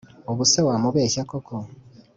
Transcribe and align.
Ubuse 0.31 0.59
wamubeshya 0.67 1.21
koko 1.31 1.53